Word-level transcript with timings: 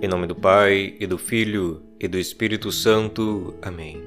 Em 0.00 0.06
nome 0.06 0.28
do 0.28 0.34
Pai, 0.36 0.94
e 1.00 1.08
do 1.08 1.18
Filho, 1.18 1.82
e 1.98 2.06
do 2.06 2.20
Espírito 2.20 2.70
Santo. 2.70 3.56
Amém. 3.60 4.00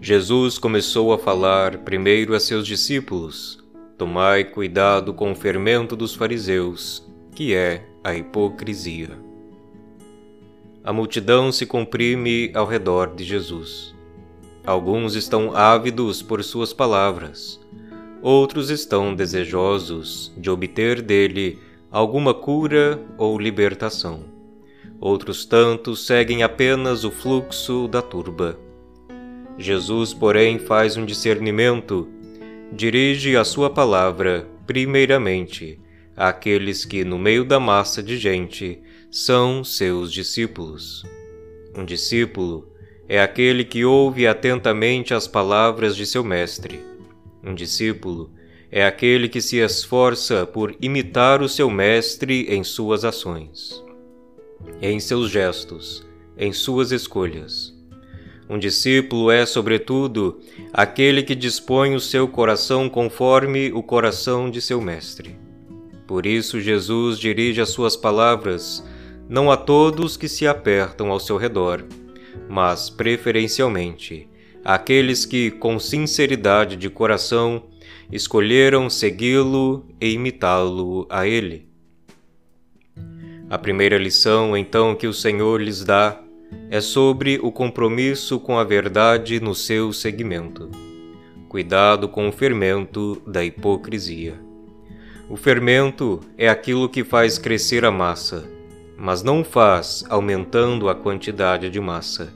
Jesus 0.00 0.56
começou 0.56 1.12
a 1.12 1.18
falar 1.18 1.78
primeiro 1.78 2.32
a 2.32 2.38
seus 2.38 2.64
discípulos: 2.64 3.58
Tomai 3.98 4.44
cuidado 4.44 5.12
com 5.12 5.32
o 5.32 5.34
fermento 5.34 5.96
dos 5.96 6.14
fariseus, 6.14 7.04
que 7.34 7.52
é 7.56 7.84
a 8.04 8.14
hipocrisia. 8.14 9.18
A 10.84 10.92
multidão 10.92 11.50
se 11.50 11.66
comprime 11.66 12.52
ao 12.54 12.64
redor 12.64 13.12
de 13.16 13.24
Jesus. 13.24 13.92
Alguns 14.64 15.16
estão 15.16 15.56
ávidos 15.56 16.22
por 16.22 16.44
suas 16.44 16.72
palavras, 16.72 17.58
outros 18.22 18.70
estão 18.70 19.12
desejosos 19.12 20.32
de 20.36 20.48
obter 20.48 21.02
dele 21.02 21.58
alguma 21.90 22.32
cura 22.32 23.02
ou 23.18 23.36
libertação. 23.36 24.39
Outros 25.00 25.46
tantos 25.46 26.04
seguem 26.04 26.42
apenas 26.42 27.04
o 27.04 27.10
fluxo 27.10 27.88
da 27.88 28.02
turba. 28.02 28.60
Jesus, 29.56 30.12
porém, 30.12 30.58
faz 30.58 30.94
um 30.98 31.06
discernimento, 31.06 32.06
dirige 32.70 33.34
a 33.34 33.42
sua 33.42 33.70
palavra, 33.70 34.46
primeiramente, 34.66 35.80
àqueles 36.14 36.84
que, 36.84 37.02
no 37.02 37.18
meio 37.18 37.46
da 37.46 37.58
massa 37.58 38.02
de 38.02 38.18
gente, 38.18 38.78
são 39.10 39.64
seus 39.64 40.12
discípulos. 40.12 41.02
Um 41.74 41.84
discípulo 41.84 42.70
é 43.08 43.22
aquele 43.22 43.64
que 43.64 43.86
ouve 43.86 44.26
atentamente 44.26 45.14
as 45.14 45.26
palavras 45.26 45.96
de 45.96 46.04
seu 46.04 46.22
mestre. 46.22 46.78
Um 47.42 47.54
discípulo 47.54 48.30
é 48.70 48.84
aquele 48.84 49.30
que 49.30 49.40
se 49.40 49.56
esforça 49.56 50.46
por 50.46 50.76
imitar 50.78 51.40
o 51.40 51.48
seu 51.48 51.70
mestre 51.70 52.46
em 52.50 52.62
suas 52.62 53.02
ações 53.02 53.82
em 54.80 54.98
seus 55.00 55.30
gestos, 55.30 56.06
em 56.36 56.52
suas 56.52 56.92
escolhas. 56.92 57.74
Um 58.48 58.58
discípulo 58.58 59.30
é, 59.30 59.46
sobretudo, 59.46 60.40
aquele 60.72 61.22
que 61.22 61.36
dispõe 61.36 61.94
o 61.94 62.00
seu 62.00 62.26
coração 62.26 62.88
conforme 62.88 63.72
o 63.72 63.82
coração 63.82 64.50
de 64.50 64.60
seu 64.60 64.80
mestre. 64.80 65.36
Por 66.06 66.26
isso, 66.26 66.60
Jesus 66.60 67.18
dirige 67.18 67.60
as 67.60 67.68
suas 67.68 67.96
palavras 67.96 68.84
não 69.28 69.52
a 69.52 69.56
todos 69.56 70.16
que 70.16 70.28
se 70.28 70.48
apertam 70.48 71.12
ao 71.12 71.20
seu 71.20 71.36
redor, 71.36 71.84
mas 72.48 72.90
preferencialmente 72.90 74.28
àqueles 74.64 75.24
que, 75.24 75.52
com 75.52 75.78
sinceridade 75.78 76.74
de 76.74 76.90
coração, 76.90 77.62
escolheram 78.10 78.90
segui-lo 78.90 79.86
e 80.00 80.10
imitá-lo 80.10 81.06
a 81.08 81.28
ele. 81.28 81.69
A 83.50 83.58
primeira 83.58 83.98
lição, 83.98 84.56
então, 84.56 84.94
que 84.94 85.08
o 85.08 85.12
Senhor 85.12 85.60
lhes 85.60 85.82
dá 85.82 86.22
é 86.70 86.80
sobre 86.80 87.40
o 87.42 87.50
compromisso 87.50 88.38
com 88.38 88.56
a 88.56 88.62
verdade 88.62 89.40
no 89.40 89.56
seu 89.56 89.92
segmento. 89.92 90.70
Cuidado 91.48 92.08
com 92.08 92.28
o 92.28 92.32
fermento 92.32 93.20
da 93.26 93.44
hipocrisia. 93.44 94.40
O 95.28 95.36
fermento 95.36 96.20
é 96.38 96.48
aquilo 96.48 96.88
que 96.88 97.02
faz 97.02 97.38
crescer 97.38 97.84
a 97.84 97.90
massa, 97.90 98.48
mas 98.96 99.24
não 99.24 99.42
faz 99.42 100.04
aumentando 100.08 100.88
a 100.88 100.94
quantidade 100.94 101.68
de 101.68 101.80
massa, 101.80 102.32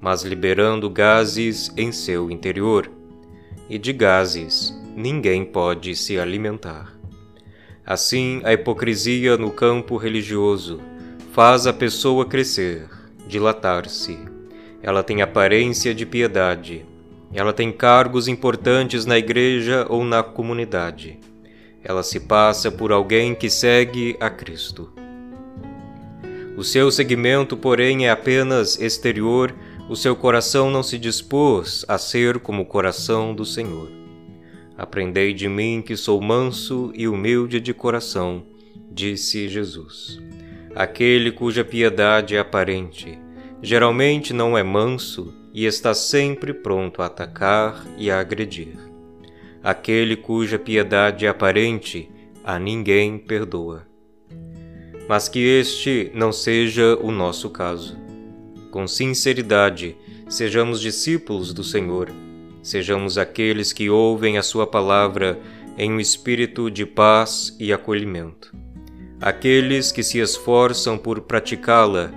mas 0.00 0.22
liberando 0.22 0.88
gases 0.88 1.72
em 1.76 1.90
seu 1.90 2.30
interior. 2.30 2.88
E 3.68 3.78
de 3.78 3.92
gases 3.92 4.72
ninguém 4.94 5.44
pode 5.44 5.96
se 5.96 6.20
alimentar. 6.20 6.95
Assim, 7.86 8.40
a 8.42 8.52
hipocrisia 8.52 9.36
no 9.36 9.52
campo 9.52 9.96
religioso 9.96 10.80
faz 11.32 11.68
a 11.68 11.72
pessoa 11.72 12.26
crescer, 12.26 12.88
dilatar-se. 13.28 14.18
Ela 14.82 15.04
tem 15.04 15.22
aparência 15.22 15.94
de 15.94 16.04
piedade. 16.04 16.84
Ela 17.32 17.52
tem 17.52 17.70
cargos 17.70 18.26
importantes 18.26 19.06
na 19.06 19.16
igreja 19.16 19.86
ou 19.88 20.04
na 20.04 20.20
comunidade. 20.22 21.20
Ela 21.84 22.02
se 22.02 22.18
passa 22.18 22.72
por 22.72 22.90
alguém 22.90 23.36
que 23.36 23.48
segue 23.48 24.16
a 24.18 24.28
Cristo. 24.28 24.90
O 26.56 26.64
seu 26.64 26.90
seguimento, 26.90 27.56
porém, 27.56 28.06
é 28.06 28.10
apenas 28.10 28.80
exterior, 28.80 29.54
o 29.88 29.94
seu 29.94 30.16
coração 30.16 30.70
não 30.70 30.82
se 30.82 30.98
dispôs 30.98 31.84
a 31.86 31.98
ser 31.98 32.40
como 32.40 32.62
o 32.62 32.66
coração 32.66 33.32
do 33.32 33.44
Senhor. 33.44 34.05
Aprendei 34.78 35.32
de 35.32 35.48
mim 35.48 35.82
que 35.84 35.96
sou 35.96 36.20
manso 36.20 36.92
e 36.94 37.08
humilde 37.08 37.60
de 37.60 37.72
coração, 37.72 38.44
disse 38.90 39.48
Jesus. 39.48 40.20
Aquele 40.74 41.32
cuja 41.32 41.64
piedade 41.64 42.36
é 42.36 42.38
aparente, 42.38 43.18
geralmente 43.62 44.34
não 44.34 44.56
é 44.56 44.62
manso 44.62 45.32
e 45.54 45.64
está 45.64 45.94
sempre 45.94 46.52
pronto 46.52 47.00
a 47.00 47.06
atacar 47.06 47.86
e 47.96 48.10
a 48.10 48.20
agredir. 48.20 48.76
Aquele 49.62 50.14
cuja 50.14 50.58
piedade 50.58 51.24
é 51.24 51.28
aparente, 51.30 52.10
a 52.44 52.58
ninguém 52.58 53.16
perdoa. 53.16 53.86
Mas 55.08 55.26
que 55.26 55.38
este 55.38 56.10
não 56.14 56.32
seja 56.32 56.96
o 56.96 57.10
nosso 57.10 57.48
caso. 57.48 57.96
Com 58.70 58.86
sinceridade, 58.86 59.96
sejamos 60.28 60.82
discípulos 60.82 61.54
do 61.54 61.64
Senhor 61.64 62.12
Sejamos 62.66 63.16
aqueles 63.16 63.72
que 63.72 63.88
ouvem 63.88 64.38
a 64.38 64.42
Sua 64.42 64.66
palavra 64.66 65.38
em 65.78 65.92
um 65.92 66.00
espírito 66.00 66.68
de 66.68 66.84
paz 66.84 67.56
e 67.60 67.72
acolhimento. 67.72 68.52
Aqueles 69.20 69.92
que 69.92 70.02
se 70.02 70.18
esforçam 70.18 70.98
por 70.98 71.20
praticá-la 71.20 72.10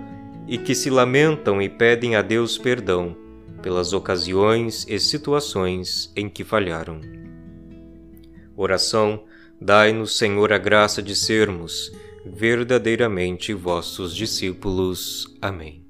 e 0.47 0.57
que 0.57 0.73
se 0.73 0.89
lamentam 0.89 1.61
e 1.61 1.69
pedem 1.69 2.15
a 2.15 2.23
Deus 2.23 2.57
perdão 2.57 3.15
pelas 3.61 3.93
ocasiões 3.93 4.87
e 4.89 4.99
situações 4.99 6.11
em 6.15 6.27
que 6.27 6.43
falharam. 6.43 6.99
Oração: 8.57 9.25
Dai-nos, 9.61 10.17
Senhor, 10.17 10.51
a 10.51 10.57
graça 10.57 10.99
de 10.99 11.15
sermos 11.15 11.91
verdadeiramente 12.25 13.53
vossos 13.53 14.15
discípulos. 14.15 15.27
Amém. 15.39 15.88